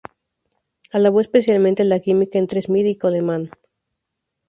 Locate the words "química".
1.99-2.39